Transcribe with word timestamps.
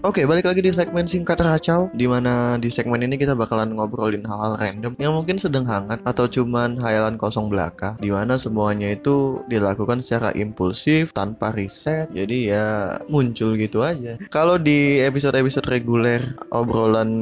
Oke, 0.00 0.24
balik 0.24 0.48
lagi 0.48 0.64
di 0.64 0.72
segmen 0.72 1.04
singkat 1.04 1.36
racau 1.44 1.92
Di 1.92 2.08
mana 2.08 2.56
di 2.56 2.72
segmen 2.72 3.04
ini 3.04 3.20
kita 3.20 3.36
bakalan 3.36 3.76
ngobrolin 3.76 4.24
hal-hal 4.24 4.56
random 4.56 4.96
Yang 4.96 5.12
mungkin 5.12 5.36
sedang 5.36 5.68
hangat 5.68 6.00
atau 6.08 6.24
cuman 6.24 6.80
hayalan 6.80 7.20
kosong 7.20 7.52
belaka 7.52 8.00
Di 8.00 8.08
mana 8.08 8.40
semuanya 8.40 8.88
itu 8.88 9.44
dilakukan 9.44 10.00
secara 10.00 10.32
impulsif, 10.32 11.12
tanpa 11.12 11.52
riset 11.52 12.08
Jadi 12.16 12.48
ya 12.48 12.96
muncul 13.12 13.60
gitu 13.60 13.84
aja 13.84 14.16
Kalau 14.32 14.56
di 14.56 15.04
episode-episode 15.04 15.68
reguler 15.68 16.32
obrolan 16.48 17.12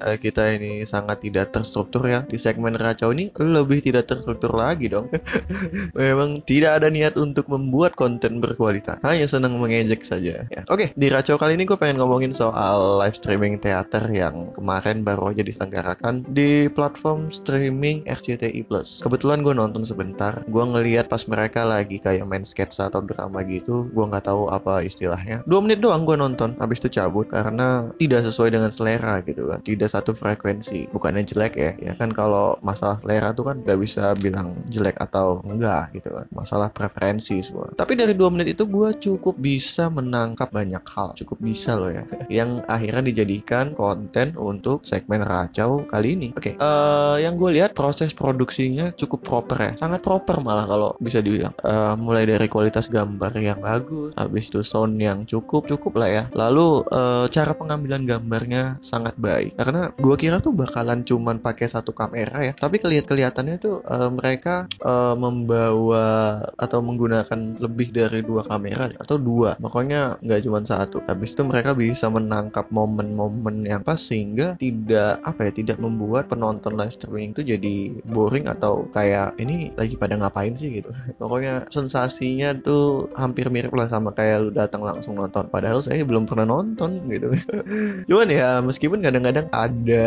uh, 0.00 0.16
kita 0.16 0.56
ini 0.56 0.88
sangat 0.88 1.20
tidak 1.20 1.52
terstruktur 1.52 2.00
ya 2.08 2.24
Di 2.24 2.40
segmen 2.40 2.80
racau 2.80 3.12
ini 3.12 3.28
lebih 3.36 3.84
tidak 3.84 4.08
terstruktur 4.08 4.56
lagi 4.56 4.88
dong 4.88 5.12
Memang 5.92 6.40
tidak 6.48 6.80
ada 6.80 6.88
niat 6.88 7.20
untuk 7.20 7.52
membuat 7.52 7.92
konten 7.92 8.40
berkualitas 8.40 9.04
Hanya 9.04 9.28
senang 9.28 9.60
mengejek 9.60 10.00
saja 10.00 10.48
ya. 10.48 10.62
Oke, 10.72 10.96
di 10.96 11.12
racau 11.12 11.36
kali 11.36 11.60
ini 11.60 11.68
gue 11.68 11.76
pengen 11.76 12.05
ngomongin 12.06 12.30
soal 12.30 13.02
live 13.02 13.18
streaming 13.18 13.58
teater 13.58 14.06
yang 14.14 14.54
kemarin 14.54 15.02
baru 15.02 15.34
aja 15.34 15.42
diselenggarakan 15.42 16.22
di 16.30 16.70
platform 16.70 17.34
streaming 17.34 18.06
RCTI 18.06 18.62
Plus. 18.62 19.02
Kebetulan 19.02 19.42
gue 19.42 19.50
nonton 19.50 19.82
sebentar, 19.82 20.46
gue 20.46 20.64
ngeliat 20.70 21.10
pas 21.10 21.18
mereka 21.26 21.66
lagi 21.66 21.98
kayak 21.98 22.22
main 22.22 22.46
sketsa 22.46 22.94
atau 22.94 23.02
drama 23.02 23.42
gitu, 23.42 23.90
gue 23.90 24.04
nggak 24.06 24.30
tahu 24.30 24.46
apa 24.46 24.86
istilahnya. 24.86 25.42
Dua 25.50 25.58
menit 25.58 25.82
doang 25.82 26.06
gue 26.06 26.14
nonton, 26.14 26.54
habis 26.62 26.78
itu 26.78 26.94
cabut 26.94 27.26
karena 27.26 27.90
tidak 27.98 28.22
sesuai 28.22 28.54
dengan 28.54 28.70
selera 28.70 29.18
gitu 29.26 29.50
kan, 29.50 29.58
tidak 29.66 29.90
satu 29.90 30.14
frekuensi. 30.14 30.86
Bukannya 30.94 31.26
jelek 31.26 31.58
ya, 31.58 31.74
ya 31.74 31.92
kan 31.98 32.14
kalau 32.14 32.54
masalah 32.62 33.02
selera 33.02 33.34
tuh 33.34 33.50
kan 33.50 33.66
gak 33.66 33.82
bisa 33.82 34.14
bilang 34.14 34.62
jelek 34.70 34.94
atau 35.02 35.42
enggak 35.42 35.90
gitu 35.90 36.14
kan, 36.14 36.30
masalah 36.30 36.70
preferensi 36.70 37.42
semua. 37.42 37.74
Tapi 37.74 37.98
dari 37.98 38.14
dua 38.14 38.30
menit 38.30 38.54
itu 38.54 38.62
gue 38.70 38.94
cukup 38.94 39.34
bisa 39.34 39.90
menangkap 39.90 40.54
banyak 40.54 40.86
hal, 40.86 41.18
cukup 41.18 41.42
bisa 41.42 41.74
loh 41.74 41.95
ya 41.95 41.95
ya 41.96 42.02
yang 42.28 42.60
akhirnya 42.66 43.04
dijadikan 43.12 43.72
konten 43.72 44.36
untuk 44.36 44.84
segmen 44.84 45.24
racau 45.24 45.86
kali 45.88 46.18
ini. 46.18 46.28
Oke 46.36 46.52
okay. 46.52 46.60
uh, 46.60 47.16
eh, 47.16 47.24
yang 47.24 47.40
gue 47.40 47.50
lihat 47.56 47.72
proses 47.72 48.12
produksinya 48.12 48.92
cukup 48.92 49.24
proper 49.24 49.58
ya. 49.58 49.72
Sangat 49.78 50.00
proper 50.02 50.42
malah 50.42 50.66
kalau 50.68 50.90
bisa 51.00 51.22
dibilang. 51.24 51.54
Uh, 51.62 51.94
mulai 51.96 52.28
dari 52.28 52.46
kualitas 52.50 52.90
gambar 52.90 53.32
yang 53.38 53.60
bagus 53.62 54.12
habis 54.18 54.50
itu 54.50 54.60
sound 54.66 54.98
yang 54.98 55.24
cukup 55.24 55.70
cukup 55.70 55.96
lah 55.98 56.08
ya. 56.10 56.24
Lalu 56.34 56.84
uh, 56.90 57.26
cara 57.30 57.52
pengambilan 57.54 58.04
gambarnya 58.04 58.78
sangat 58.82 59.14
baik. 59.16 59.56
Karena 59.56 59.92
gue 59.94 60.16
kira 60.18 60.42
tuh 60.42 60.52
bakalan 60.52 61.06
cuman 61.06 61.40
pakai 61.40 61.70
satu 61.70 61.94
kamera 61.94 62.42
ya. 62.42 62.52
Tapi 62.52 62.82
kelihat 62.82 63.06
kelihatannya 63.08 63.56
tuh 63.62 63.80
uh, 63.86 64.10
mereka 64.12 64.66
uh, 64.82 65.14
membawa 65.14 66.40
atau 66.58 66.82
menggunakan 66.82 67.60
lebih 67.60 67.94
dari 67.94 68.20
dua 68.26 68.42
kamera 68.44 68.90
atau 68.98 69.16
dua. 69.16 69.54
Pokoknya 69.56 70.18
nggak 70.20 70.40
cuma 70.42 70.58
satu. 70.66 71.02
Habis 71.06 71.38
itu 71.38 71.42
mereka 71.46 71.72
bisa 71.72 71.85
bisa 71.90 72.10
menangkap 72.10 72.66
momen-momen 72.74 73.62
yang 73.62 73.82
pas 73.86 73.98
sehingga 73.98 74.58
tidak 74.58 75.22
apa 75.22 75.48
ya 75.48 75.52
tidak 75.54 75.78
membuat 75.78 76.26
penonton 76.26 76.74
live 76.74 76.94
streaming 76.94 77.30
itu 77.30 77.42
jadi 77.46 77.76
boring 78.02 78.50
atau 78.50 78.90
kayak 78.90 79.38
ini 79.38 79.70
lagi 79.78 79.94
pada 79.94 80.18
ngapain 80.18 80.54
sih? 80.58 80.82
gitu. 80.82 80.90
Pokoknya 81.20 81.66
sensasinya 81.70 82.52
tuh 82.58 83.08
hampir 83.14 83.48
mirip 83.48 83.72
lah 83.72 83.86
sama 83.86 84.12
kayak 84.12 84.36
lu 84.42 84.50
datang 84.50 84.82
langsung 84.82 85.16
nonton. 85.16 85.46
Padahal 85.48 85.80
saya 85.80 86.02
belum 86.02 86.26
pernah 86.26 86.48
nonton 86.48 87.06
gitu. 87.08 87.32
Cuman 88.10 88.28
ya 88.28 88.60
meskipun 88.60 89.00
kadang-kadang 89.00 89.46
ada 89.54 90.06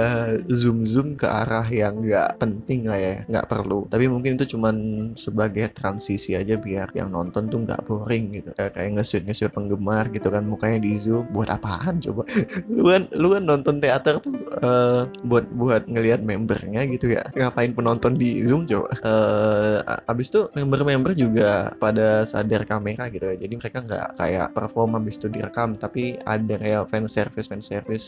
zoom 0.52 0.84
zoom 0.84 1.16
ke 1.16 1.26
arah 1.26 1.66
yang 1.68 2.04
nggak 2.04 2.38
penting 2.42 2.86
lah 2.90 3.00
ya 3.00 3.14
nggak 3.26 3.48
perlu. 3.48 3.88
Tapi 3.88 4.06
mungkin 4.12 4.36
itu 4.36 4.56
cuman 4.58 4.76
sebagai 5.16 5.72
transisi 5.72 6.36
aja 6.36 6.60
biar 6.60 6.92
yang 6.94 7.14
nonton 7.14 7.48
tuh 7.48 7.64
nggak 7.64 7.86
boring 7.88 8.36
gitu. 8.36 8.50
Kayak 8.56 9.00
nge-shoot 9.00 9.24
nge-shoot 9.26 9.52
penggemar 9.54 10.12
gitu 10.12 10.28
kan 10.30 10.44
mukanya 10.46 10.80
di 10.82 10.98
zoom 11.00 11.30
buat 11.30 11.50
apa 11.50 11.69
apaan 11.70 12.02
coba? 12.02 12.26
Lu 12.66 12.90
kan 12.90 13.06
lu 13.14 13.28
kan 13.38 13.44
nonton 13.46 13.78
teater 13.78 14.18
tuh 14.18 14.34
uh, 14.66 15.06
buat 15.22 15.46
buat 15.54 15.86
ngelihat 15.86 16.26
membernya 16.26 16.90
gitu 16.90 17.14
ya. 17.14 17.22
Ngapain 17.38 17.78
penonton 17.78 18.18
di 18.18 18.42
zoom 18.42 18.66
coba? 18.66 18.90
Uh, 19.06 19.78
abis 20.10 20.34
tuh 20.34 20.50
member-member 20.58 21.14
juga 21.14 21.78
pada 21.78 22.26
sadar 22.26 22.66
kamera 22.66 23.08
gitu 23.14 23.30
ya. 23.30 23.38
Jadi 23.38 23.54
mereka 23.54 23.86
nggak 23.86 24.08
kayak 24.18 24.48
perform 24.58 24.98
abis 24.98 25.22
itu 25.22 25.30
direkam 25.30 25.78
tapi 25.78 26.18
ada 26.26 26.58
kayak 26.58 26.90
fan 26.90 27.06
service 27.06 27.48
fan 27.48 27.62
service 27.62 28.06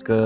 ke 0.00 0.20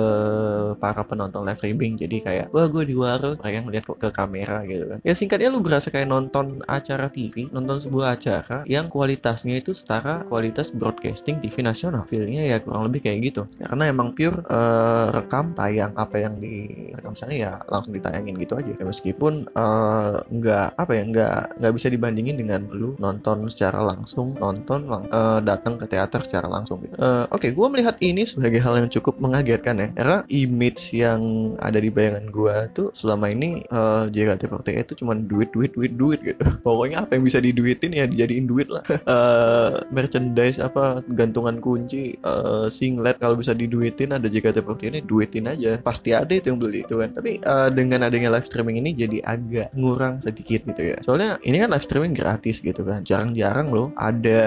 para 0.79 1.03
penonton 1.07 1.45
live 1.45 1.59
streaming. 1.59 1.95
Jadi 1.99 2.21
kayak 2.25 2.47
wah 2.51 2.67
gue 2.67 2.85
di 2.87 2.95
warung. 2.97 3.37
Mereka 3.41 3.59
ngeliat 3.65 3.85
ke 3.87 4.09
kamera 4.11 4.63
gitu 4.69 4.85
kan. 4.91 4.99
Ya 5.07 5.13
singkatnya 5.17 5.49
lu 5.49 5.65
berasa 5.65 5.89
kayak 5.89 6.09
nonton 6.11 6.61
acara 6.67 7.09
TV 7.09 7.49
nonton 7.51 7.81
sebuah 7.81 8.19
acara 8.19 8.63
yang 8.69 8.93
kualitasnya 8.93 9.59
itu 9.59 9.73
setara 9.73 10.27
kualitas 10.29 10.71
broadcasting 10.75 11.41
TV 11.41 11.65
nasional. 11.65 12.05
Feelnya 12.05 12.45
ya 12.45 12.61
kurang 12.61 12.91
lebih 12.91 13.09
kayak 13.09 13.19
gitu. 13.33 13.43
Karena 13.57 13.89
emang 13.89 14.13
pure 14.13 14.45
uh, 14.51 15.15
rekam 15.15 15.57
tayang 15.57 15.97
apa 15.97 16.21
yang 16.21 16.37
di 16.37 16.89
rekam 16.93 17.17
sana 17.17 17.33
ya 17.33 17.53
langsung 17.71 17.97
ditayangin 17.97 18.37
gitu 18.37 18.59
aja. 18.61 18.73
Ya, 18.75 18.85
meskipun 18.85 19.49
uh, 19.57 20.21
nggak 20.29 20.69
apa 20.77 20.93
ya 20.93 21.03
nggak 21.09 21.39
nggak 21.63 21.73
bisa 21.73 21.89
dibandingin 21.89 22.37
dengan 22.37 22.69
lu 22.69 22.99
nonton 23.01 23.49
secara 23.49 23.81
langsung 23.81 24.37
nonton 24.37 24.91
lang 24.91 25.09
uh, 25.09 25.41
datang 25.41 25.81
ke 25.81 25.89
teater 25.89 26.21
secara 26.21 26.47
langsung 26.53 26.85
gitu. 26.85 26.95
Uh, 27.01 27.25
oke 27.33 27.41
okay, 27.41 27.51
gue 27.57 27.67
melihat 27.73 27.97
ini 28.05 28.29
sebagai 28.29 28.61
hal 28.61 28.77
yang 28.77 28.91
cukup 28.93 29.17
mengagetkan 29.23 29.64
kan 29.65 29.81
ya. 29.81 29.89
Karena 29.97 30.19
image 30.29 30.93
yang 30.93 31.21
ada 31.57 31.81
di 31.81 31.89
bayangan 31.89 32.29
gua 32.29 32.69
tuh 32.69 32.93
selama 32.93 33.33
ini 33.33 33.65
uh, 33.73 34.13
JKT48 34.13 34.85
itu 34.85 34.95
cuma 35.01 35.17
duit 35.17 35.49
duit 35.57 35.73
duit 35.73 35.97
duit 35.97 36.21
gitu. 36.21 36.45
Pokoknya 36.67 37.09
apa 37.09 37.17
yang 37.17 37.25
bisa 37.25 37.41
diduitin 37.41 37.97
ya 37.97 38.05
dijadiin 38.05 38.45
duit 38.45 38.69
lah. 38.69 38.85
Uh, 39.09 39.81
merchandise 39.97 40.61
apa 40.61 41.01
gantungan 41.09 41.65
kunci 41.65 42.21
uh, 42.21 42.69
singlet 42.69 43.17
kalau 43.17 43.41
bisa 43.41 43.57
diduitin 43.57 44.13
ada 44.13 44.29
JKT48 44.29 44.83
ini 44.93 45.01
duitin 45.01 45.49
aja. 45.49 45.81
Pasti 45.81 46.13
ada 46.13 46.29
itu 46.29 46.53
yang 46.53 46.61
beli 46.61 46.85
itu 46.85 47.01
kan. 47.01 47.17
Tapi 47.17 47.41
uh, 47.41 47.73
dengan 47.73 48.05
adanya 48.05 48.29
live 48.29 48.45
streaming 48.45 48.85
ini 48.85 48.93
jadi 48.93 49.25
agak 49.25 49.73
ngurang 49.73 50.21
sedikit 50.21 50.69
gitu 50.69 50.93
ya. 50.93 50.97
Soalnya 51.01 51.41
ini 51.41 51.65
kan 51.65 51.73
live 51.73 51.87
streaming 51.89 52.13
gratis 52.13 52.61
gitu 52.61 52.85
kan. 52.85 53.01
Jarang-jarang 53.07 53.73
loh 53.73 53.89
ada 53.97 54.43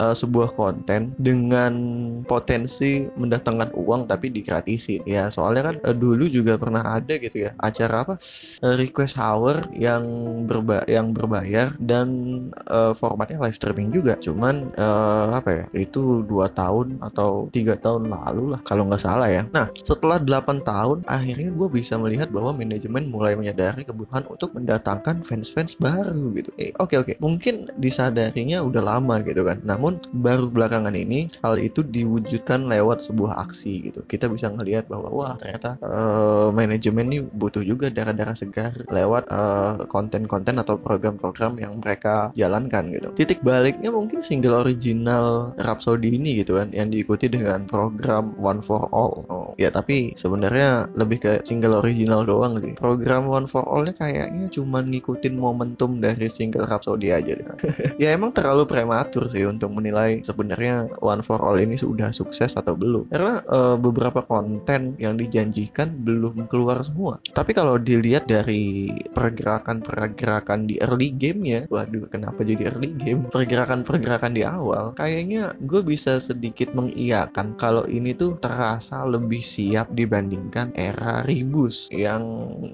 uh, 0.00 0.16
sebuah 0.16 0.56
konten 0.56 1.12
dengan 1.20 1.74
potensi 2.24 3.04
mendatangkan 3.04 3.74
uang 3.74 4.06
tapi 4.06 4.30
di 4.30 4.45
digratisin 4.46 5.02
ya 5.02 5.26
soalnya 5.34 5.74
kan 5.74 5.76
uh, 5.82 5.96
dulu 5.96 6.30
juga 6.30 6.54
pernah 6.54 6.86
ada 6.86 7.18
gitu 7.18 7.50
ya 7.50 7.58
acara 7.58 8.06
apa? 8.06 8.14
Uh, 8.62 8.78
request 8.78 9.18
hour 9.18 9.66
yang 9.74 10.06
berba 10.46 10.86
yang 10.86 11.10
berbayar 11.10 11.74
dan 11.82 12.08
uh, 12.70 12.94
formatnya 12.94 13.42
live 13.42 13.58
streaming 13.58 13.90
juga. 13.90 14.14
Cuman 14.22 14.70
uh, 14.78 15.34
apa 15.34 15.50
ya 15.50 15.64
itu 15.74 16.22
dua 16.22 16.46
tahun 16.52 17.02
atau 17.02 17.50
tiga 17.50 17.74
tahun 17.74 18.06
lalu 18.06 18.54
lah 18.54 18.60
kalau 18.62 18.86
nggak 18.86 19.02
salah 19.02 19.26
ya. 19.26 19.42
Nah 19.50 19.74
setelah 19.82 20.22
8 20.22 20.62
tahun 20.62 20.98
akhirnya 21.08 21.50
gue 21.50 21.68
bisa 21.72 21.98
melihat 21.98 22.30
bahwa 22.30 22.54
manajemen 22.54 23.10
mulai 23.10 23.34
menyadari 23.34 23.82
kebutuhan 23.82 24.28
untuk 24.30 24.54
mendatangkan 24.54 25.26
fans-fans 25.26 25.80
baru 25.80 26.32
gitu. 26.38 26.50
Oke 26.54 26.62
eh, 26.62 26.70
oke 26.76 26.94
okay, 26.94 26.98
okay. 27.02 27.16
mungkin 27.18 27.66
disadarinya 27.74 28.62
udah 28.62 28.82
lama 28.84 29.24
gitu 29.26 29.42
kan. 29.42 29.64
Namun 29.64 29.98
baru 30.14 30.52
belakangan 30.52 30.94
ini 30.94 31.26
hal 31.42 31.58
itu 31.58 31.82
diwujudkan 31.82 32.68
lewat 32.68 33.02
sebuah 33.02 33.42
aksi 33.48 33.90
gitu. 33.90 34.00
Kita 34.06 34.30
bisa 34.36 34.52
ngelihat 34.52 34.86
bahwa 34.86 35.08
wah 35.08 35.34
ternyata 35.40 35.80
uh, 35.80 36.52
manajemen 36.52 37.08
ini 37.08 37.18
butuh 37.24 37.64
juga 37.64 37.88
darah-darah 37.88 38.36
segar 38.36 38.76
lewat 38.92 39.32
uh, 39.32 39.88
konten-konten 39.88 40.60
atau 40.60 40.76
program-program 40.76 41.56
yang 41.56 41.80
mereka 41.80 42.30
jalankan 42.36 42.92
gitu. 42.92 43.08
Titik 43.16 43.40
baliknya 43.40 43.88
mungkin 43.88 44.20
single 44.20 44.60
original 44.60 45.56
Rhapsody 45.56 46.12
ini 46.12 46.44
gitu 46.44 46.60
kan 46.60 46.68
yang 46.74 46.92
diikuti 46.92 47.32
dengan 47.32 47.64
program 47.64 48.36
One 48.36 48.60
for 48.60 48.90
All. 48.92 49.24
Oh, 49.32 49.56
ya 49.56 49.72
tapi 49.72 50.12
sebenarnya 50.18 50.90
lebih 50.92 51.18
ke 51.22 51.32
single 51.46 51.80
original 51.80 52.26
doang 52.26 52.60
sih. 52.60 52.76
Program 52.76 53.30
One 53.30 53.48
for 53.48 53.64
All-nya 53.64 53.96
kayaknya 53.96 54.52
cuma 54.52 54.82
ngikutin 54.82 55.34
momentum 55.38 56.02
dari 56.02 56.26
single 56.28 56.68
Rhapsody 56.68 57.14
aja 57.14 57.32
deh. 57.38 57.46
ya 58.02 58.12
emang 58.12 58.34
terlalu 58.34 58.66
prematur 58.66 59.30
sih 59.30 59.46
untuk 59.46 59.72
menilai 59.72 60.20
sebenarnya 60.26 60.90
One 61.00 61.22
for 61.22 61.38
All 61.38 61.56
ini 61.62 61.78
sudah 61.78 62.10
sukses 62.10 62.58
atau 62.58 62.74
belum. 62.74 63.08
Karena 63.08 63.40
uh, 63.46 63.76
beberapa 63.78 64.25
konten 64.26 64.98
yang 64.98 65.14
dijanjikan 65.14 66.02
belum 66.02 66.50
keluar 66.50 66.82
semua. 66.82 67.22
Tapi 67.32 67.54
kalau 67.54 67.78
dilihat 67.78 68.26
dari 68.26 68.90
pergerakan-pergerakan 69.14 70.66
di 70.66 70.82
early 70.82 71.14
game 71.14 71.40
ya, 71.46 71.60
waduh 71.70 72.10
kenapa 72.10 72.42
jadi 72.42 72.74
early 72.74 72.92
game? 72.98 73.30
Pergerakan-pergerakan 73.30 74.32
di 74.34 74.42
awal, 74.42 74.92
kayaknya 74.98 75.54
gue 75.62 75.80
bisa 75.86 76.18
sedikit 76.18 76.74
mengiyakan 76.74 77.54
kalau 77.54 77.86
ini 77.86 78.12
tuh 78.12 78.36
terasa 78.36 79.06
lebih 79.06 79.40
siap 79.40 79.94
dibandingkan 79.94 80.74
era 80.74 81.22
Ribus 81.22 81.88
yang 81.94 82.22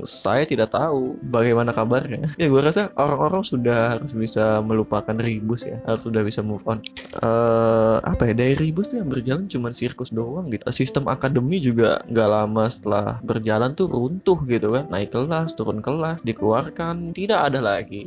saya 0.03 0.49
tidak 0.49 0.73
tahu 0.73 1.21
bagaimana 1.21 1.77
kabarnya. 1.77 2.25
Ya 2.43 2.51
gue 2.51 2.59
rasa 2.59 2.91
orang-orang 2.99 3.45
sudah 3.47 3.95
harus 3.95 4.17
bisa 4.17 4.59
melupakan 4.65 5.15
Ribus 5.15 5.69
ya, 5.69 5.79
harus 5.87 6.03
sudah 6.03 6.25
bisa 6.27 6.43
move 6.43 6.65
on. 6.67 6.83
Uh, 7.23 8.03
apa 8.03 8.33
ya 8.33 8.35
dari 8.35 8.55
Ribus 8.59 8.91
tuh 8.91 9.05
yang 9.05 9.13
berjalan 9.13 9.47
cuma 9.47 9.71
sirkus 9.71 10.11
doang 10.11 10.51
gitu. 10.51 10.65
Sistem 10.73 11.07
akademi 11.07 11.42
akademi 11.43 11.59
juga 11.59 11.99
nggak 12.07 12.29
lama 12.31 12.65
setelah 12.71 13.19
berjalan 13.27 13.75
tuh 13.75 13.91
runtuh 13.91 14.39
gitu 14.47 14.79
kan. 14.79 14.87
Naik 14.87 15.11
kelas 15.11 15.59
turun 15.59 15.83
kelas 15.83 16.23
dikeluarkan. 16.23 17.11
Tidak 17.11 17.35
ada 17.35 17.59
lagi. 17.59 18.07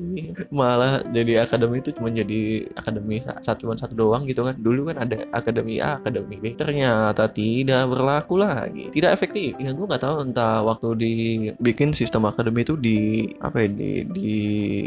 Malah 0.56 1.04
jadi 1.12 1.44
akademi 1.44 1.84
itu 1.84 1.92
cuma 1.92 2.08
jadi 2.08 2.72
akademi 2.80 3.20
satu 3.20 3.68
satu 3.76 3.92
doang 3.92 4.24
gitu 4.24 4.48
kan. 4.48 4.56
Dulu 4.56 4.88
kan 4.88 5.04
ada 5.04 5.28
akademi 5.36 5.84
A 5.84 6.00
akademi 6.00 6.40
B. 6.40 6.56
Ternyata 6.56 7.28
tidak 7.28 7.92
berlaku 7.92 8.40
lagi. 8.40 8.88
Tidak 8.96 9.12
efektif. 9.12 9.60
Ya 9.60 9.76
gue 9.76 9.84
nggak 9.84 10.00
tahu 10.08 10.32
entah 10.32 10.64
waktu 10.64 10.88
dibikin 10.96 11.92
sistem 11.92 12.32
akademi 12.32 12.64
itu 12.64 12.80
di 12.80 13.28
apa 13.44 13.68
ya 13.68 13.68
di, 13.68 14.08
di 14.16 14.32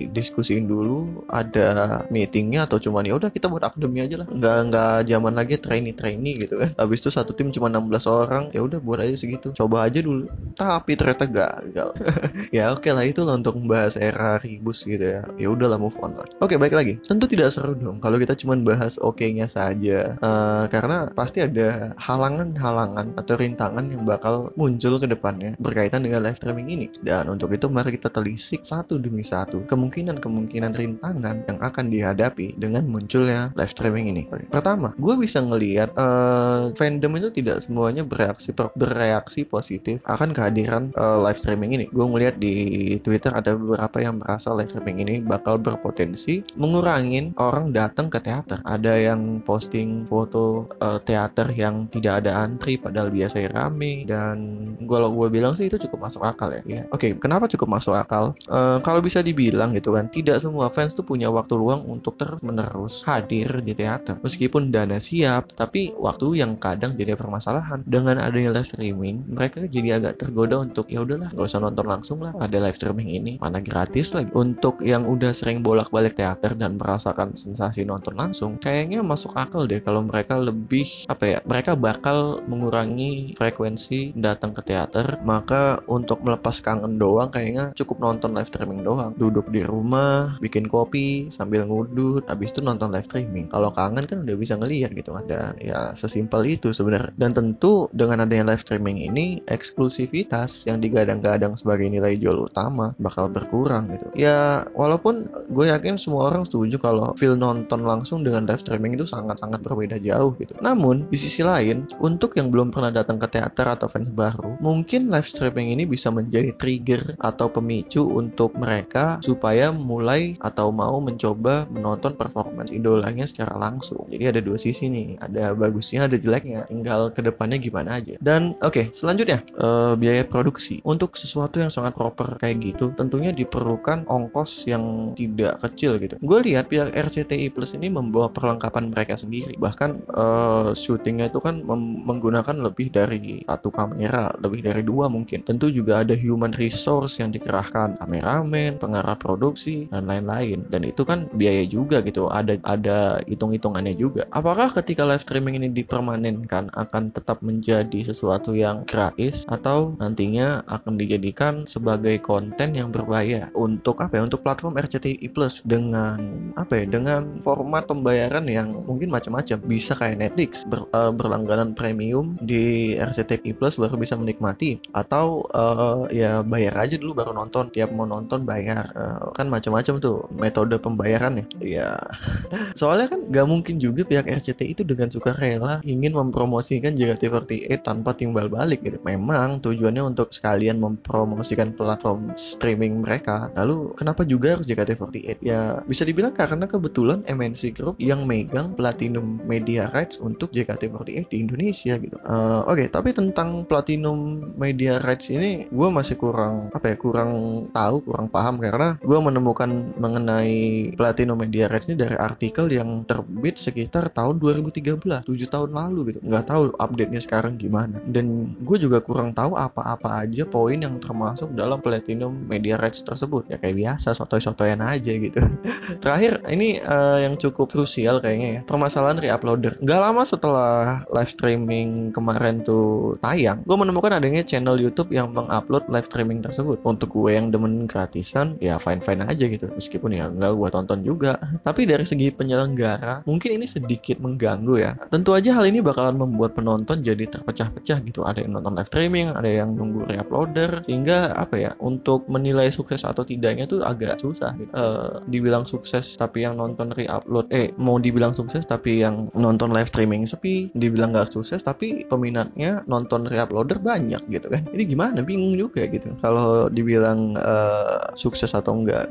diskusiin 0.09 0.65
dulu 0.65 1.29
ada 1.29 2.01
meetingnya 2.09 2.65
atau 2.65 2.81
cuman 2.81 3.05
ya 3.05 3.13
udah 3.21 3.29
kita 3.29 3.53
buat 3.53 3.61
akademi 3.61 4.01
aja 4.01 4.25
lah. 4.25 4.27
Nggak 4.33 4.57
nggak 4.73 4.97
zaman 5.05 5.33
lagi 5.37 5.55
trainee 5.61 5.93
trainee 5.93 6.49
gitu 6.49 6.57
kan. 6.57 6.73
Habis 6.81 7.05
itu 7.05 7.11
satu 7.13 7.37
tim 7.37 7.53
cuma 7.53 7.69
16 7.69 8.09
orang 8.09 8.38
ya 8.55 8.63
udah 8.63 8.79
buat 8.79 9.03
aja 9.03 9.19
segitu. 9.19 9.51
Coba 9.59 9.91
aja 9.91 9.99
dulu. 9.99 10.31
Tapi 10.55 10.95
ternyata 10.95 11.27
gagal. 11.27 11.91
Ya 12.49 12.73
oke 12.73 12.89
okay 12.89 12.93
lah 12.97 13.05
itu 13.05 13.27
lah 13.29 13.37
untuk 13.37 13.61
membahas 13.61 13.99
era 14.01 14.41
ribus 14.41 14.87
gitu 14.87 15.03
ya. 15.03 15.21
Ya 15.37 15.49
udahlah 15.53 15.77
move 15.77 15.99
on 16.01 16.17
lah. 16.17 16.27
Oke 16.41 16.55
okay, 16.55 16.57
baik 16.57 16.75
lagi. 16.75 16.95
Tentu 17.03 17.29
tidak 17.29 17.53
seru 17.53 17.77
dong 17.77 18.01
kalau 18.01 18.17
kita 18.17 18.33
cuma 18.39 18.57
bahas 18.57 18.97
oke-nya 18.97 19.51
saja. 19.51 20.17
Uh, 20.23 20.65
karena 20.73 21.11
pasti 21.13 21.45
ada 21.45 21.93
halangan-halangan 21.99 23.19
atau 23.21 23.35
rintangan 23.37 23.85
yang 23.93 24.03
bakal 24.09 24.55
muncul 24.57 24.97
ke 24.97 25.07
depannya 25.11 25.59
berkaitan 25.61 26.05
dengan 26.05 26.25
live 26.25 26.39
streaming 26.39 26.69
ini. 26.73 26.87
Dan 27.05 27.29
untuk 27.29 27.53
itu 27.53 27.69
mari 27.69 27.95
kita 27.97 28.09
telisik 28.09 28.65
satu 28.65 28.97
demi 28.97 29.25
satu 29.25 29.65
kemungkinan-kemungkinan 29.69 30.73
rintangan 30.73 31.37
yang 31.45 31.59
akan 31.61 31.85
dihadapi 31.93 32.57
dengan 32.57 32.89
munculnya 32.89 33.53
live 33.57 33.73
streaming 33.73 34.09
ini. 34.13 34.23
Pertama 34.49 34.95
gue 34.97 35.15
bisa 35.21 35.41
ngelihat 35.45 35.93
uh, 35.97 36.73
fandom 36.75 37.13
itu 37.19 37.29
tidak 37.33 37.61
semuanya 37.65 38.05
bereaksi 38.29 38.53
bereaksi 38.77 39.41
positif 39.49 40.05
akan 40.05 40.37
kehadiran 40.37 40.93
uh, 40.97 41.21
live 41.25 41.41
streaming 41.41 41.77
ini. 41.81 41.87
Gue 41.89 42.05
ngeliat 42.05 42.37
di 42.37 42.97
Twitter 43.01 43.33
ada 43.33 43.57
beberapa 43.57 43.99
yang 44.05 44.21
merasa 44.21 44.53
live 44.53 44.69
streaming 44.69 44.99
ini 45.05 45.15
bakal 45.25 45.57
berpotensi 45.57 46.45
mengurangin 46.61 47.33
orang 47.41 47.73
datang 47.73 48.13
ke 48.13 48.21
teater. 48.21 48.61
Ada 48.65 49.13
yang 49.13 49.41
posting 49.45 50.05
foto 50.05 50.69
uh, 50.85 51.01
teater 51.01 51.49
yang 51.57 51.89
tidak 51.89 52.25
ada 52.25 52.45
antri 52.45 52.77
padahal 52.77 53.09
biasa 53.09 53.49
rame 53.49 54.05
dan 54.05 54.37
kalau 54.85 55.13
gue 55.15 55.29
bilang 55.33 55.57
sih 55.57 55.71
itu 55.71 55.81
cukup 55.89 56.11
masuk 56.11 56.23
akal 56.25 56.53
ya. 56.53 56.63
ya. 56.67 56.83
Oke, 56.93 57.11
okay, 57.11 57.11
kenapa 57.17 57.49
cukup 57.49 57.81
masuk 57.81 57.95
akal? 57.97 58.37
Uh, 58.51 58.83
kalau 58.85 59.01
bisa 59.01 59.25
dibilang 59.25 59.73
gitu 59.73 59.97
kan, 59.97 60.11
tidak 60.13 60.43
semua 60.43 60.69
fans 60.69 60.93
tuh 60.93 61.07
punya 61.07 61.33
waktu 61.33 61.55
luang 61.57 61.87
untuk 61.89 62.21
terus 62.21 62.41
menerus 62.45 63.07
hadir 63.09 63.65
di 63.65 63.73
teater. 63.73 64.21
Meskipun 64.21 64.69
dana 64.75 65.01
siap, 65.01 65.55
tapi 65.55 65.95
waktu 65.97 66.43
yang 66.45 66.59
kadang 66.61 66.99
jadi 66.99 67.15
permasalahan 67.15 67.81
dengan 67.87 68.18
adanya 68.27 68.51
live 68.59 68.69
streaming 68.69 69.17
mereka 69.29 69.63
jadi 69.69 70.03
agak 70.03 70.19
tergoda 70.19 70.63
untuk 70.65 70.91
ya 70.91 71.05
udahlah 71.05 71.31
gak 71.31 71.47
usah 71.47 71.63
nonton 71.63 71.87
langsung 71.87 72.19
lah 72.25 72.35
ada 72.39 72.59
live 72.59 72.75
streaming 72.75 73.15
ini 73.15 73.33
mana 73.39 73.63
gratis 73.63 74.17
lagi. 74.17 74.31
Untuk 74.33 74.81
yang 74.83 75.05
udah 75.05 75.31
sering 75.31 75.61
bolak-balik 75.61 76.17
teater 76.17 76.57
dan 76.57 76.81
merasakan 76.81 77.37
sensasi 77.37 77.85
nonton 77.85 78.17
langsung 78.17 78.57
kayaknya 78.59 79.05
masuk 79.05 79.37
akal 79.37 79.69
deh 79.69 79.81
kalau 79.85 80.03
mereka 80.05 80.41
lebih 80.41 81.07
apa 81.07 81.25
ya 81.25 81.39
mereka 81.45 81.77
bakal 81.77 82.41
mengurangi 82.49 83.37
frekuensi 83.37 84.17
datang 84.17 84.57
ke 84.57 84.63
teater. 84.65 85.21
Maka 85.23 85.83
untuk 85.87 86.25
melepas 86.25 86.59
kangen 86.65 86.97
doang 86.97 87.29
kayaknya 87.29 87.77
cukup 87.77 88.01
nonton 88.01 88.35
live 88.35 88.49
streaming 88.49 88.83
doang. 88.83 89.13
Duduk 89.15 89.51
di 89.53 89.63
rumah 89.63 90.41
bikin 90.41 90.67
kopi 90.67 91.29
sambil 91.29 91.69
ngudut 91.69 92.25
habis 92.27 92.51
itu 92.55 92.65
nonton 92.65 92.91
live 92.91 93.07
streaming. 93.07 93.51
Kalau 93.53 93.71
kangen 93.75 94.05
kan 94.09 94.25
udah 94.25 94.37
bisa 94.39 94.57
ngeliat 94.57 94.95
gitu 94.95 95.15
kan. 95.15 95.25
Dan 95.29 95.59
ya 95.61 95.93
sesimpel 95.93 96.45
itu 96.49 96.73
sebenarnya. 96.73 97.13
Dan 97.15 97.37
tentu 97.37 97.91
dengan 98.09 98.25
adanya 98.25 98.57
live 98.57 98.65
streaming 98.65 99.05
ini 99.05 99.45
eksklusivitas 99.45 100.65
yang 100.65 100.81
digadang-gadang 100.81 101.61
sebagai 101.61 101.85
nilai 101.93 102.17
jual 102.17 102.49
utama 102.49 102.97
bakal 102.97 103.29
berkurang 103.29 103.93
gitu. 103.93 104.09
Ya 104.17 104.65
walaupun 104.73 105.29
gue 105.53 105.69
yakin 105.69 106.01
semua 106.01 106.33
orang 106.33 106.49
setuju 106.49 106.81
kalau 106.81 107.13
feel 107.21 107.37
nonton 107.37 107.85
langsung 107.85 108.25
dengan 108.25 108.49
live 108.49 108.65
streaming 108.65 108.97
itu 108.97 109.05
sangat-sangat 109.05 109.61
berbeda 109.61 110.01
jauh 110.01 110.33
gitu. 110.41 110.57
Namun 110.65 111.13
di 111.13 111.21
sisi 111.21 111.45
lain 111.45 111.85
untuk 112.01 112.33
yang 112.41 112.49
belum 112.49 112.73
pernah 112.73 112.89
datang 112.89 113.21
ke 113.21 113.29
teater 113.29 113.69
atau 113.69 113.93
fans 113.93 114.09
baru 114.09 114.57
mungkin 114.65 115.13
live 115.13 115.29
streaming 115.29 115.77
ini 115.77 115.85
bisa 115.85 116.09
menjadi 116.09 116.57
trigger 116.57 117.21
atau 117.21 117.53
pemicu 117.53 118.09
untuk 118.09 118.57
mereka 118.57 119.21
supaya 119.21 119.69
mulai 119.69 120.41
atau 120.41 120.73
mau 120.73 120.97
mencoba 121.05 121.69
menonton 121.69 122.17
performance 122.17 122.73
idolanya 122.73 123.29
secara 123.29 123.61
langsung. 123.61 124.09
Jadi 124.09 124.25
ada 124.25 124.41
dua 124.41 124.57
sisi 124.57 124.89
nih 124.89 125.21
ada 125.21 125.53
bagusnya 125.53 126.09
ada 126.09 126.17
jeleknya. 126.17 126.65
Tinggal 126.65 127.13
ke 127.13 127.21
depannya 127.21 127.61
gimana 127.61 127.88
aja. 127.89 128.15
Dan 128.21 128.55
oke 128.61 128.73
okay, 128.73 128.85
selanjutnya 128.93 129.41
uh, 129.59 129.97
biaya 129.99 130.25
produksi. 130.25 130.81
Untuk 130.85 131.17
sesuatu 131.17 131.61
yang 131.61 131.73
sangat 131.73 131.97
proper 131.97 132.39
kayak 132.41 132.61
gitu 132.63 132.93
tentunya 132.95 133.33
diperlukan 133.33 134.09
ongkos 134.09 134.69
yang 134.69 135.13
tidak 135.17 135.61
kecil 135.65 136.01
gitu. 136.01 136.17
Gue 136.21 136.45
lihat 136.45 136.71
pihak 136.71 136.93
RCTI 136.95 137.51
Plus 137.53 137.75
ini 137.75 137.93
membawa 137.93 138.29
perlengkapan 138.33 138.93
mereka 138.93 139.17
sendiri. 139.17 139.57
Bahkan 139.57 139.91
uh, 140.13 140.71
syutingnya 140.75 141.33
itu 141.33 141.41
kan 141.41 141.65
menggunakan 142.05 142.57
lebih 142.59 142.93
dari 142.93 143.43
satu 143.45 143.73
kamera 143.73 144.33
lebih 144.39 144.65
dari 144.65 144.83
dua 144.85 145.09
mungkin. 145.09 145.43
Tentu 145.43 145.71
juga 145.73 146.05
ada 146.05 146.15
human 146.15 146.55
resource 146.55 147.19
yang 147.23 147.33
dikerahkan. 147.33 147.99
Kameramen 147.99 148.79
pengarah 148.79 149.17
produksi 149.19 149.87
dan 149.91 150.07
lain-lain. 150.07 150.67
Dan 150.69 150.87
itu 150.87 151.03
kan 151.03 151.31
biaya 151.35 151.65
juga 151.67 152.03
gitu. 152.05 152.29
Ada 152.29 152.61
ada 152.67 153.21
hitung-hitungannya 153.27 153.95
juga. 153.95 154.27
Apakah 154.35 154.71
ketika 154.71 155.07
live 155.07 155.23
streaming 155.23 155.61
ini 155.63 155.69
dipermanenkan 155.71 156.71
akan 156.75 157.15
tetap 157.15 157.41
menjadi 157.41 157.78
sesuatu 157.87 158.57
yang 158.57 158.83
gratis 158.89 159.45
atau 159.47 159.95
nantinya 160.01 160.65
akan 160.67 160.97
dijadikan 160.97 161.69
sebagai 161.69 162.19
konten 162.25 162.75
yang 162.75 162.91
berbayar 162.91 163.53
untuk 163.53 164.01
apa 164.01 164.19
ya 164.19 164.23
untuk 164.25 164.43
platform 164.43 164.81
RCTI 164.81 165.29
Plus 165.31 165.61
dengan 165.63 166.19
apa 166.57 166.81
ya 166.81 166.85
dengan 166.89 167.39
format 167.45 167.85
pembayaran 167.85 168.49
yang 168.49 168.73
mungkin 168.87 169.13
macam-macam. 169.13 169.61
Bisa 169.69 169.93
kayak 169.95 170.19
Netflix 170.19 170.65
ber, 170.65 170.89
uh, 170.97 171.13
berlangganan 171.13 171.77
premium 171.77 172.41
di 172.41 172.97
RCTI 172.97 173.53
Plus 173.55 173.77
baru 173.77 174.01
bisa 174.01 174.17
menikmati 174.17 174.81
atau 174.97 175.45
uh, 175.53 176.09
ya 176.09 176.41
bayar 176.43 176.89
aja 176.89 176.97
dulu 176.97 177.21
baru 177.21 177.37
nonton 177.37 177.69
tiap 177.69 177.93
mau 177.93 178.09
nonton 178.09 178.49
bayar. 178.49 178.89
Uh, 178.97 179.31
kan 179.37 179.47
macam-macam 179.53 180.01
tuh 180.01 180.25
metode 180.35 180.75
pembayarannya. 180.81 181.45
Ya 181.61 182.01
soalnya 182.81 183.13
kan 183.13 183.21
gak 183.29 183.47
mungkin 183.47 183.77
juga 183.83 184.09
pihak 184.09 184.27
RCTI 184.27 184.73
itu 184.73 184.83
dengan 184.87 185.13
sukarela 185.13 185.85
ingin 185.85 186.17
mempromosikan 186.17 186.97
JKT48 186.97 187.68
tanpa 187.77 188.17
timbal 188.17 188.49
balik 188.49 188.81
gitu. 188.81 188.97
Memang 189.05 189.61
tujuannya 189.61 190.01
untuk 190.01 190.33
sekalian 190.33 190.81
mempromosikan 190.81 191.77
platform 191.77 192.33
streaming 192.39 193.05
mereka. 193.05 193.53
Lalu 193.53 193.93
kenapa 193.93 194.25
juga 194.25 194.57
harus 194.57 194.65
JKT48? 194.65 195.45
Ya 195.45 195.85
bisa 195.85 196.09
dibilang 196.09 196.33
karena 196.33 196.65
kebetulan 196.65 197.27
MNC 197.29 197.77
Group 197.77 197.95
yang 198.01 198.25
megang 198.25 198.73
platinum 198.73 199.43
media 199.45 199.93
rights 199.93 200.17
untuk 200.17 200.55
JKT48 200.55 201.29
di 201.29 201.37
Indonesia 201.43 201.95
gitu. 202.01 202.17
Uh, 202.25 202.65
Oke, 202.69 202.85
okay, 202.85 202.87
tapi 202.89 203.13
tentang 203.13 203.67
platinum 203.67 204.49
media 204.57 205.03
rights 205.03 205.29
ini 205.29 205.67
gue 205.69 205.89
masih 205.91 206.15
kurang 206.15 206.71
apa 206.71 206.95
ya 206.95 206.97
kurang 206.97 207.31
tahu 207.75 208.07
kurang 208.07 208.31
paham 208.31 208.63
karena 208.63 208.95
gue 209.03 209.19
menemukan 209.19 209.71
mengenai 209.99 210.93
platinum 210.95 211.35
media 211.35 211.67
rights 211.67 211.91
ini 211.91 211.99
dari 211.99 212.15
artikel 212.15 212.71
yang 212.71 213.03
terbit 213.03 213.59
sekitar 213.59 214.15
tahun 214.15 214.39
2013 214.39 215.27
7 215.27 215.27
tahun 215.27 215.71
lalu 215.75 216.15
gitu 216.15 216.19
nggak 216.23 216.45
tahu 216.47 216.63
update 216.79 217.11
nya 217.11 217.21
sekarang 217.21 217.58
gimana. 217.59 217.99
Dan 218.07 218.55
gue 218.63 218.79
juga 218.79 219.03
kurang 219.03 219.35
tahu 219.35 219.59
apa-apa 219.59 220.25
aja 220.25 220.47
poin 220.47 220.79
yang 220.79 221.03
termasuk 221.03 221.51
dalam 221.53 221.83
platinum 221.83 222.31
media 222.47 222.79
rights 222.79 223.03
tersebut. 223.03 223.51
Ya 223.51 223.59
kayak 223.59 223.77
biasa 223.77 224.15
sotoy-sotoyan 224.15 224.81
aja 224.81 225.13
gitu. 225.13 225.43
Terakhir 226.03 226.47
ini 226.49 226.79
uh, 226.79 227.19
yang 227.21 227.35
cukup 227.35 227.69
krusial 227.69 228.23
kayaknya 228.23 228.49
ya. 228.49 228.61
Permasalahan 228.65 229.19
reuploader. 229.19 229.77
Nggak 229.83 230.01
lama 230.01 230.23
setelah 230.23 231.03
live 231.11 231.31
streaming 231.31 232.15
kemarin 232.15 232.63
tuh 232.63 233.19
tayang 233.19 233.61
gue 233.67 233.77
menemukan 233.77 234.15
adanya 234.15 234.47
channel 234.47 234.79
YouTube 234.79 235.11
yang 235.11 235.35
mengupload 235.35 235.91
live 235.91 236.07
streaming 236.07 236.41
tersebut. 236.41 236.81
Untuk 236.87 237.11
gue 237.13 237.35
yang 237.35 237.51
demen 237.51 237.91
gratisan 237.91 238.57
ya 238.63 238.79
fine 238.79 239.03
fine 239.03 239.27
aja 239.27 239.45
gitu. 239.45 239.67
Meskipun 239.75 240.15
ya 240.15 240.31
nggak 240.31 240.55
gue 240.55 240.69
tonton 240.71 241.01
juga. 241.03 241.37
Tapi 241.67 241.85
dari 241.85 242.07
segi 242.07 242.31
penyelenggara 242.31 243.27
mungkin 243.27 243.59
ini 243.59 243.67
sedikit 243.67 244.23
mengganggu 244.23 244.75
ya. 244.79 244.93
Tentu 245.11 245.35
aja 245.35 245.59
hal 245.59 245.67
ini 245.67 245.83
bakalan 245.83 246.17
membuat 246.17 246.55
penonton 246.55 247.01
jadi 247.03 247.25
terpecah-pecah 247.49 248.05
gitu. 248.05 248.29
Ada 248.29 248.45
yang 248.45 248.61
nonton 248.61 248.77
live 248.77 248.93
streaming 248.93 249.33
ada 249.33 249.49
yang 249.49 249.73
nunggu 249.73 250.05
reuploader. 250.05 250.85
Sehingga 250.85 251.33
apa 251.33 251.57
ya 251.57 251.73
untuk 251.81 252.29
menilai 252.29 252.69
sukses 252.69 253.09
atau 253.09 253.25
tidaknya 253.25 253.65
tuh 253.65 253.81
agak 253.81 254.21
susah 254.21 254.53
gitu. 254.61 254.69
uh, 254.77 255.25
dibilang 255.25 255.65
sukses 255.65 256.21
tapi 256.21 256.45
yang 256.45 256.61
nonton 256.61 256.93
reupload 256.93 257.49
eh 257.49 257.73
mau 257.81 257.97
dibilang 257.97 258.37
sukses 258.37 258.69
tapi 258.69 259.01
yang 259.01 259.33
nonton 259.33 259.73
live 259.73 259.89
streaming 259.89 260.29
sepi 260.29 260.69
dibilang 260.77 261.17
gak 261.17 261.33
sukses 261.33 261.65
tapi 261.65 262.05
peminatnya 262.05 262.85
nonton 262.85 263.25
reuploader 263.25 263.81
banyak 263.81 264.21
gitu 264.29 264.53
kan. 264.53 264.69
Jadi 264.69 264.83
gimana? 264.85 265.25
Bingung 265.25 265.57
juga 265.57 265.89
gitu. 265.89 266.13
Kalau 266.21 266.69
dibilang 266.69 267.33
uh, 267.41 268.13
sukses 268.13 268.53
atau 268.53 268.77
enggak 268.77 269.09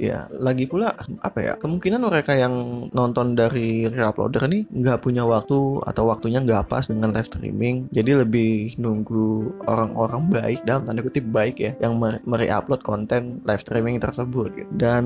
ya 0.00 0.28
lagi 0.32 0.64
pula 0.64 0.96
apa 1.20 1.38
ya 1.44 1.52
kemungkinan 1.60 2.00
mereka 2.00 2.32
yang 2.32 2.88
nonton 2.96 3.36
dari 3.36 3.84
reuploader 3.84 4.48
ini 4.48 4.64
nggak 4.64 5.04
punya 5.04 5.28
waktu 5.28 5.84
atau 5.84 6.08
waktunya 6.08 6.40
nggak 6.40 6.72
pas 6.72 6.88
dengan 6.88 7.12
live 7.12 7.28
streaming 7.28 7.69
streaming 7.70 7.94
jadi 7.94 8.10
lebih 8.26 8.74
nunggu 8.82 9.54
orang-orang 9.70 10.22
baik 10.26 10.60
dalam 10.66 10.82
tanda 10.86 11.00
kutip 11.06 11.24
baik 11.30 11.56
ya 11.62 11.72
yang 11.78 11.94
mereupload 12.26 12.82
konten 12.82 13.38
live 13.46 13.62
streaming 13.62 14.02
tersebut 14.02 14.50
gitu. 14.58 14.70
dan 14.74 15.04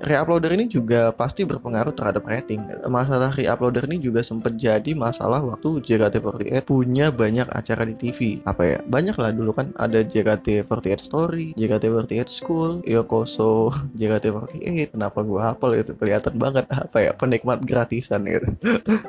reuploader 0.00 0.52
ini 0.56 0.66
juga 0.72 1.12
pasti 1.12 1.44
berpengaruh 1.44 1.92
terhadap 1.92 2.24
rating. 2.24 2.64
Masalah 2.88 3.32
reuploader 3.34 3.84
ini 3.90 4.00
juga 4.00 4.24
sempat 4.24 4.56
jadi 4.56 4.96
masalah 4.96 5.42
waktu 5.44 5.84
JKT48 5.84 6.64
punya 6.64 7.12
banyak 7.12 7.48
acara 7.52 7.84
di 7.84 7.94
TV 7.94 8.40
apa 8.48 8.62
ya? 8.64 8.78
Banyak 8.86 9.16
lah 9.20 9.30
dulu 9.34 9.52
kan 9.52 9.76
ada 9.76 10.00
JKT48 10.00 11.00
Story 11.00 11.46
JKT48 11.58 12.28
School 12.30 12.80
Yokoso 12.86 13.70
JKT48 13.98 14.96
kenapa 14.96 15.18
gua 15.26 15.52
hafal 15.52 15.76
itu 15.76 15.92
kelihatan 15.98 16.34
banget 16.38 16.64
apa 16.70 16.98
ya 17.02 17.12
penikmat 17.12 17.62
gratisan 17.66 18.24
gitu. 18.24 18.48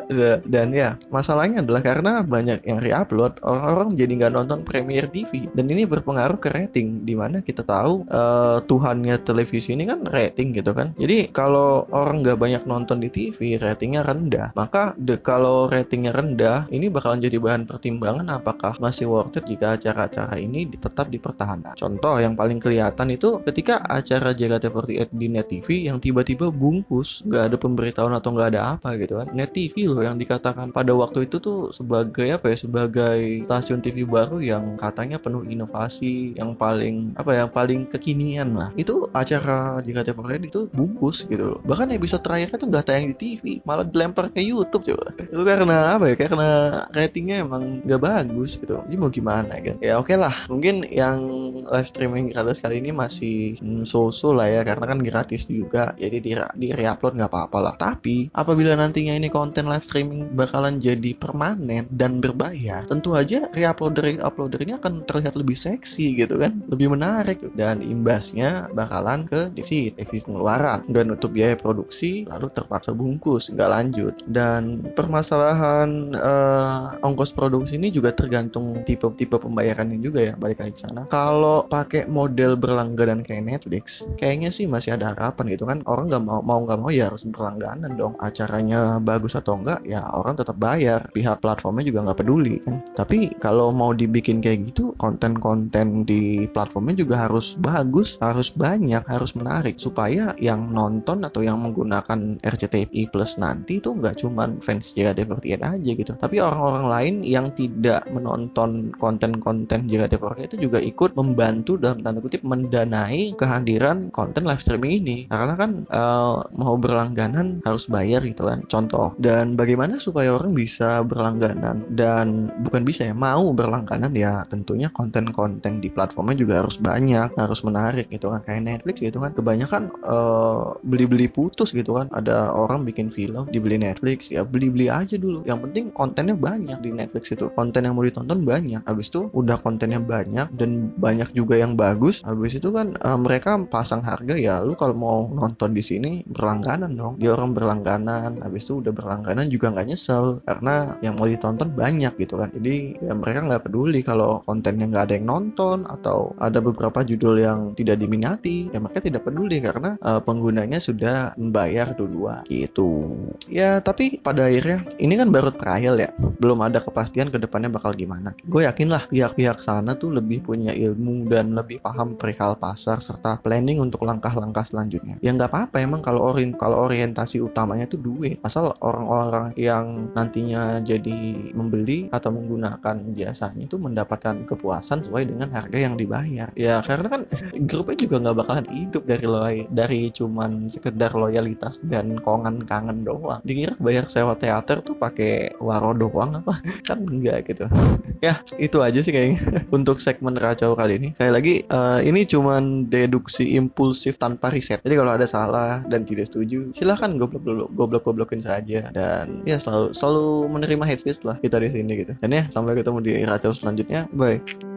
Dan 0.54 0.74
ya 0.74 0.98
masalahnya 1.14 1.64
adalah 1.64 1.82
karena 1.84 2.26
banyak 2.26 2.66
yang 2.66 2.80
reupload 3.04 3.42
orang-orang 3.46 3.94
jadi 3.94 4.12
nggak 4.18 4.34
nonton 4.34 4.60
Premier 4.66 5.06
TV 5.10 5.50
dan 5.54 5.66
ini 5.70 5.86
berpengaruh 5.86 6.40
ke 6.42 6.50
rating 6.50 7.04
di 7.06 7.14
mana 7.14 7.46
kita 7.46 7.62
tahu 7.62 8.06
uh, 8.10 8.60
Tuhannya 8.66 9.22
televisi 9.22 9.74
ini 9.74 9.86
kan 9.86 10.06
rating 10.06 10.56
gitu 10.58 10.72
kan. 10.74 10.94
Jadi 10.98 11.30
kalau 11.30 11.86
orang 11.94 12.24
nggak 12.24 12.38
banyak 12.40 12.64
nonton 12.66 13.02
di 13.02 13.10
TV 13.12 13.58
ratingnya 13.60 14.02
rendah. 14.06 14.56
Maka 14.58 14.98
de 14.98 15.20
kalau 15.20 15.70
ratingnya 15.70 16.16
rendah 16.16 16.66
ini 16.74 16.88
bakalan 16.88 17.22
jadi 17.22 17.38
bahan 17.38 17.64
pertimbangan 17.68 18.28
apakah 18.34 18.80
masih 18.82 19.10
worth 19.10 19.38
it 19.38 19.46
jika 19.46 19.78
acara-acara 19.78 20.40
ini 20.42 20.68
tetap 20.68 21.12
dipertahankan. 21.12 21.78
Contoh 21.78 22.18
yang 22.18 22.34
paling 22.34 22.58
kelihatan 22.58 23.14
itu 23.14 23.40
ketika 23.44 23.82
acara 23.84 24.34
JKT48 24.34 25.10
di 25.14 25.28
Net 25.32 25.48
TV 25.52 25.88
yang 25.88 26.02
tiba-tiba 26.02 26.50
bungkus 26.50 27.24
nggak 27.24 27.44
ada 27.54 27.58
pemberitahuan 27.60 28.16
atau 28.16 28.34
nggak 28.34 28.50
ada 28.56 28.62
apa 28.78 28.96
gitu 29.00 29.20
kan. 29.20 29.28
Net 29.32 29.54
TV 29.54 29.88
loh 29.88 30.04
yang 30.04 30.20
dikatakan 30.20 30.72
pada 30.74 30.92
waktu 30.94 31.30
itu 31.30 31.40
tuh 31.40 31.70
sebagai 31.72 32.28
apa 32.32 32.52
ya 32.52 32.58
sebagai 32.58 32.87
stasiun 32.90 33.80
TV 33.82 34.04
baru 34.04 34.38
yang 34.44 34.76
katanya 34.76 35.18
penuh 35.18 35.44
inovasi 35.48 36.38
yang 36.38 36.54
paling 36.54 37.16
apa 37.16 37.30
ya 37.34 37.38
yang 37.48 37.52
paling 37.54 37.80
kekinian 37.88 38.58
lah. 38.58 38.70
Itu 38.76 39.08
acara 39.16 39.80
JKT48 39.82 40.44
itu 40.52 40.62
bungkus 40.70 41.24
gitu 41.30 41.58
loh. 41.58 41.60
Bahkan 41.64 41.96
episode 41.96 42.24
terakhirnya 42.26 42.58
tuh 42.60 42.68
nggak 42.68 42.86
tayang 42.86 43.06
di 43.14 43.16
TV 43.16 43.44
malah 43.64 43.88
dilempar 43.88 44.28
ke 44.34 44.44
YouTube 44.44 44.84
coba. 44.84 45.16
Itu 45.16 45.44
karena 45.48 45.96
apa 45.96 46.12
ya 46.12 46.16
karena 46.20 46.50
ratingnya 46.92 47.46
emang 47.48 47.88
nggak 47.88 48.02
bagus 48.02 48.60
gitu. 48.60 48.84
Jadi 48.84 48.96
mau 49.00 49.08
gimana 49.08 49.64
gitu 49.64 49.80
ya 49.80 50.02
oke 50.02 50.12
okay 50.12 50.18
lah. 50.20 50.36
Mungkin 50.52 50.84
yang 50.92 51.18
live 51.64 51.88
streaming 51.88 52.36
gratis 52.36 52.60
kali 52.60 52.84
ini 52.84 52.92
masih 52.92 53.56
hmm, 53.62 53.88
so-so 53.88 54.36
lah 54.36 54.52
ya 54.52 54.62
karena 54.68 54.86
kan 54.92 55.00
gratis 55.00 55.48
juga. 55.48 55.96
Jadi 55.96 56.18
di, 56.20 56.32
di 56.36 56.68
re-upload 56.76 57.16
nggak 57.16 57.32
apa-apa 57.32 57.58
lah. 57.64 57.74
Tapi 57.80 58.28
apabila 58.36 58.76
nantinya 58.76 59.16
ini 59.16 59.32
konten 59.32 59.72
live 59.72 59.86
streaming 59.86 60.36
bakalan 60.36 60.84
jadi 60.84 61.16
permanen 61.16 61.88
dan 61.88 62.20
berbayar 62.20 62.67
tentu 62.88 63.16
aja 63.16 63.48
re-uploader 63.52 64.20
uploader 64.20 64.60
ini 64.64 64.76
akan 64.76 65.08
terlihat 65.08 65.34
lebih 65.40 65.56
seksi 65.56 66.18
gitu 66.18 66.40
kan 66.42 66.64
lebih 66.68 66.92
menarik. 66.92 67.40
Dan 67.56 67.82
imbasnya 67.86 68.70
bakalan 68.74 69.26
ke 69.30 69.54
defisit 69.54 69.96
defisit 69.96 70.28
pengeluaran 70.28 70.84
dan 70.92 71.14
untuk 71.14 71.32
biaya 71.34 71.56
produksi 71.56 72.28
lalu 72.28 72.52
terpaksa 72.52 72.92
bungkus 72.92 73.54
nggak 73.54 73.70
lanjut. 73.72 74.14
Dan 74.28 74.92
permasalahan 74.94 76.14
uh, 76.18 77.06
ongkos 77.06 77.32
produksi 77.34 77.80
ini 77.80 77.94
juga 77.94 78.12
tergantung 78.12 78.84
tipe-tipe 78.84 79.38
pembayarannya 79.40 80.00
juga 80.02 80.20
ya 80.24 80.34
balik 80.36 80.64
lagi 80.64 80.74
ke 80.76 80.82
sana. 80.84 81.08
Kalau 81.08 81.66
pakai 81.66 82.10
model 82.10 82.60
berlangganan 82.60 83.24
kayak 83.24 83.44
Netflix 83.46 84.04
kayaknya 84.20 84.50
sih 84.52 84.66
masih 84.68 84.98
ada 84.98 85.14
harapan 85.14 85.54
gitu 85.54 85.70
kan. 85.70 85.82
Orang 85.88 86.12
nggak 86.12 86.24
mau 86.24 86.42
mau 86.44 86.60
nggak 86.66 86.80
mau 86.80 86.92
ya 86.92 87.08
harus 87.08 87.24
berlangganan 87.24 87.96
dong. 87.96 88.20
Acaranya 88.20 89.00
bagus 89.00 89.38
atau 89.38 89.56
enggak 89.58 89.86
ya 89.88 90.04
orang 90.14 90.36
tetap 90.36 90.58
bayar. 90.58 91.10
Pihak 91.14 91.40
platformnya 91.40 91.86
juga 91.88 92.04
nggak 92.10 92.20
peduli 92.20 92.57
kan. 92.62 92.84
Tapi 92.96 93.38
kalau 93.38 93.70
mau 93.72 93.92
dibikin 93.94 94.40
kayak 94.40 94.74
gitu 94.74 94.94
konten-konten 94.98 96.04
di 96.08 96.48
platformnya 96.50 97.04
juga 97.04 97.28
harus 97.28 97.58
bagus 97.58 98.18
harus 98.22 98.54
banyak 98.54 99.04
harus 99.06 99.34
menarik. 99.38 99.78
Supaya 99.78 100.34
yang 100.38 100.72
nonton 100.74 101.24
atau 101.24 101.42
yang 101.42 101.60
menggunakan 101.62 102.42
RCTI 102.42 103.10
Plus 103.10 103.40
nanti 103.42 103.80
tuh 103.80 103.98
nggak 103.98 104.22
cuman 104.22 104.60
fans 104.62 104.94
JKT48 104.94 105.62
aja 105.62 105.92
gitu. 105.94 106.12
Tapi 106.18 106.42
orang-orang 106.42 106.86
lain 106.88 107.16
yang 107.24 107.52
tidak 107.54 108.06
menonton 108.10 108.94
konten-konten 108.96 109.88
JKT48 109.88 110.54
itu 110.54 110.58
juga 110.70 110.80
ikut 110.82 111.14
membantu 111.18 111.78
dalam 111.78 112.02
tanda 112.02 112.20
kutip 112.20 112.42
mendanai 112.44 113.34
kehadiran 113.38 114.10
konten 114.10 114.46
live 114.48 114.62
streaming 114.62 115.04
ini. 115.04 115.18
Karena 115.28 115.54
kan 115.56 115.86
uh, 115.90 116.48
mau 116.56 116.76
berlangganan 116.80 117.62
harus 117.64 117.90
bayar 117.90 118.24
gitu 118.26 118.48
kan 118.48 118.64
contoh. 118.66 119.14
Dan 119.18 119.60
bagaimana 119.60 119.98
supaya 119.98 120.34
orang 120.36 120.54
bisa 120.54 121.02
berlangganan 121.04 121.88
dan 121.94 122.47
bukan 122.64 122.82
bisa 122.88 123.08
ya 123.08 123.16
mau 123.16 123.52
berlangganan 123.52 124.12
ya 124.16 124.44
tentunya 124.48 124.90
konten-konten 124.92 125.84
di 125.84 125.90
platformnya 125.92 126.38
juga 126.38 126.64
harus 126.64 126.80
banyak 126.80 127.36
harus 127.36 127.60
menarik 127.64 128.08
gitu 128.10 128.32
kan. 128.32 128.42
Kayak 128.44 128.64
Netflix 128.64 128.96
gitu 129.04 129.18
kan 129.20 129.32
kebanyakan 129.36 129.92
uh, 130.04 130.78
beli-beli 130.82 131.28
putus 131.28 131.76
gitu 131.76 131.98
kan. 131.98 132.08
Ada 132.12 132.54
orang 132.54 132.88
bikin 132.88 133.12
film 133.12 133.50
dibeli 133.52 133.78
Netflix 133.82 134.32
ya 134.32 134.48
beli-beli 134.48 134.88
aja 134.88 135.20
dulu. 135.20 135.44
Yang 135.44 135.70
penting 135.70 135.84
kontennya 135.92 136.36
banyak 136.38 136.80
di 136.80 136.90
Netflix 136.94 137.34
itu. 137.34 137.52
Konten 137.52 137.84
yang 137.84 137.96
mau 137.98 138.06
ditonton 138.06 138.44
banyak. 138.44 138.82
Habis 138.88 139.08
itu 139.12 139.30
udah 139.34 139.58
kontennya 139.60 140.00
banyak 140.00 140.54
dan 140.56 140.92
banyak 140.96 141.34
juga 141.36 141.60
yang 141.60 141.76
bagus 141.78 142.24
habis 142.24 142.58
itu 142.58 142.72
kan 142.72 142.96
uh, 142.98 143.20
mereka 143.20 143.60
pasang 143.68 144.02
harga 144.02 144.36
ya 144.38 144.64
lu 144.64 144.74
kalau 144.80 144.96
mau 144.96 145.20
nonton 145.28 145.74
di 145.76 145.84
sini 145.84 146.24
berlangganan 146.24 146.94
dong. 146.94 147.14
Dia 147.20 147.36
orang 147.36 147.52
berlangganan 147.52 148.40
habis 148.42 148.70
itu 148.70 148.80
udah 148.80 148.94
berlangganan 148.94 149.50
juga 149.52 149.74
nggak 149.74 149.88
nyesel 149.88 150.42
karena 150.46 150.98
yang 151.04 151.18
mau 151.18 151.28
ditonton 151.28 151.74
banyak 151.74 152.14
gitu 152.18 152.37
kan. 152.38 152.50
Jadi 152.54 153.02
ya 153.02 153.14
mereka 153.18 153.40
nggak 153.46 153.64
peduli 153.68 154.00
kalau 154.06 154.42
kontennya 154.46 154.88
nggak 154.88 155.06
ada 155.10 155.14
yang 155.18 155.28
nonton 155.28 155.84
atau 155.90 156.34
ada 156.38 156.60
beberapa 156.62 157.02
judul 157.02 157.42
yang 157.42 157.60
tidak 157.74 157.98
diminati 158.02 158.70
ya 158.72 158.80
mereka 158.82 159.02
tidak 159.04 159.26
peduli 159.26 159.58
karena 159.60 159.98
uh, 160.02 160.22
penggunanya 160.22 160.78
sudah 160.78 161.34
membayar 161.36 161.94
duluan 161.98 162.46
gitu. 162.48 163.16
Ya 163.50 163.80
tapi 163.82 164.20
pada 164.22 164.48
akhirnya 164.48 164.86
ini 165.02 165.14
kan 165.18 165.30
baru 165.34 165.52
trial 165.54 165.98
ya. 165.98 166.10
Belum 166.18 166.62
ada 166.62 166.80
kepastian 166.80 167.34
ke 167.34 167.42
depannya 167.42 167.74
bakal 167.74 167.94
gimana. 167.98 168.38
Gue 168.46 168.64
yakin 168.70 168.88
lah 168.92 169.04
pihak-pihak 169.10 169.60
sana 169.60 169.98
tuh 169.98 170.14
lebih 170.14 170.46
punya 170.46 170.72
ilmu 170.72 171.28
dan 171.28 171.58
lebih 171.58 171.82
paham 171.82 172.16
perihal 172.16 172.56
pasar 172.60 173.02
serta 173.02 173.42
planning 173.42 173.82
untuk 173.82 174.06
langkah-langkah 174.06 174.64
selanjutnya. 174.64 175.18
Ya 175.24 175.34
nggak 175.34 175.50
apa-apa 175.50 175.82
emang 175.82 176.02
kalau 176.06 176.34
orin 176.34 176.54
kalau 176.56 176.86
orientasi 176.88 177.42
utamanya 177.42 177.90
tuh 177.90 178.00
duit. 178.02 178.40
Asal 178.44 178.76
orang-orang 178.84 179.56
yang 179.58 180.12
nantinya 180.14 180.80
jadi 180.84 181.52
membeli 181.52 182.08
atau 182.12 182.27
menggunakan 182.30 182.96
jasanya 183.16 183.66
itu 183.68 183.78
mendapatkan 183.80 184.48
kepuasan 184.48 185.06
sesuai 185.06 185.30
dengan 185.30 185.50
harga 185.54 185.78
yang 185.78 185.96
dibayar. 185.96 186.50
Ya 186.54 186.82
karena 186.82 187.08
kan 187.08 187.22
grupnya 187.68 187.98
juga 188.08 188.16
nggak 188.24 188.38
bakalan 188.38 188.68
hidup 188.72 189.04
dari 189.06 189.26
lo 189.26 189.42
dari 189.72 190.02
cuman 190.12 190.68
sekedar 190.68 191.14
loyalitas 191.14 191.80
dan 191.86 192.20
kongan 192.20 192.64
kangen 192.66 193.08
doang. 193.08 193.40
Dikira 193.46 193.78
bayar 193.80 194.10
sewa 194.12 194.36
teater 194.36 194.84
tuh 194.84 194.98
pakai 194.98 195.56
waro 195.62 195.94
doang 195.94 196.44
apa? 196.44 196.60
Kan 196.88 197.06
enggak 197.08 197.48
gitu. 197.50 197.68
Ya 198.18 198.42
itu 198.58 198.82
aja 198.82 198.98
sih 198.98 199.14
kayaknya 199.14 199.38
untuk 199.78 200.02
segmen 200.02 200.34
kacau 200.34 200.74
kali 200.74 200.98
ini. 200.98 201.10
Kayak 201.14 201.34
lagi 201.38 201.54
uh, 201.70 202.02
ini 202.02 202.26
cuman 202.26 202.90
deduksi 202.90 203.54
impulsif 203.54 204.18
tanpa 204.18 204.50
riset. 204.50 204.82
Jadi 204.82 204.98
kalau 204.98 205.14
ada 205.14 205.30
salah 205.30 205.86
dan 205.86 206.02
tidak 206.02 206.26
setuju 206.26 206.74
silahkan 206.74 207.14
goblok 207.14 207.70
goblok 207.78 208.10
goblokin 208.10 208.42
saja. 208.42 208.90
Dan 208.90 209.46
ya 209.46 209.62
selalu 209.62 209.94
selalu 209.94 210.50
menerima 210.50 210.84
headspace 210.90 211.22
lah 211.22 211.38
kita 211.38 211.62
di 211.62 211.70
sini 211.70 211.94
gitu 211.94 212.17
dan 212.22 212.30
ya 212.34 212.44
sampai 212.50 212.78
ketemu 212.78 213.00
di 213.04 213.12
racau 213.26 213.52
selanjutnya. 213.54 214.10
Bye 214.14 214.77